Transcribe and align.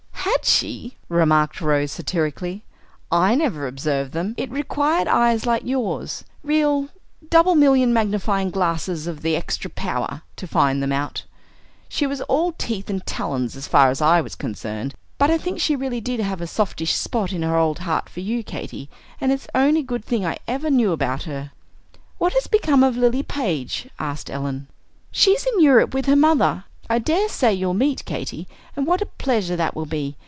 "Had 0.31 0.45
she!" 0.47 0.97
remarked 1.07 1.61
Rose, 1.61 1.91
satirically. 1.91 2.63
"I 3.11 3.35
never 3.35 3.67
observed 3.67 4.11
them. 4.11 4.33
It 4.37 4.49
required 4.49 5.07
eyes 5.07 5.45
like 5.45 5.63
yours, 5.63 6.23
real 6.41 6.89
'double 7.29 7.53
million 7.53 7.93
magnifying 7.93 8.49
glasses 8.49 9.05
of 9.05 9.23
h'extra 9.23 9.69
power,' 9.73 10.23
to 10.37 10.47
find 10.47 10.81
them 10.81 10.91
out. 10.91 11.25
She 11.89 12.07
was 12.07 12.21
all 12.21 12.53
teeth 12.53 12.89
and 12.89 13.05
talons 13.05 13.55
as 13.55 13.67
far 13.67 13.89
as 13.91 14.01
I 14.01 14.19
was 14.21 14.33
concerned; 14.33 14.95
but 15.19 15.29
I 15.29 15.37
think 15.37 15.59
she 15.59 15.75
really 15.75 16.01
did 16.01 16.19
have 16.19 16.41
a 16.41 16.47
softish 16.47 16.93
spot 16.95 17.31
in 17.33 17.43
her 17.43 17.57
old 17.57 17.79
heart 17.79 18.09
for 18.09 18.21
you, 18.21 18.43
Katy, 18.43 18.89
and 19.19 19.31
it's 19.31 19.45
the 19.45 19.57
only 19.59 19.83
good 19.83 20.03
thing 20.05 20.25
I 20.25 20.39
ever 20.47 20.71
knew 20.71 20.91
about 20.91 21.23
her." 21.23 21.51
"What 22.17 22.33
has 22.33 22.47
become 22.47 22.83
of 22.83 22.97
Lilly 22.97 23.23
Page?" 23.23 23.89
asked 23.99 24.31
Ellen. 24.31 24.67
"She's 25.11 25.45
in 25.45 25.61
Europe 25.61 25.93
with 25.93 26.07
her 26.07 26.15
mother. 26.15 26.63
I 26.89 26.99
dare 26.99 27.29
say 27.29 27.53
you'll 27.53 27.73
meet, 27.73 28.03
Katy, 28.05 28.47
and 28.75 28.85
what 28.87 29.01
a 29.03 29.05
pleasure 29.05 29.55
that 29.55 29.75
will 29.75 29.85
be! 29.85 30.17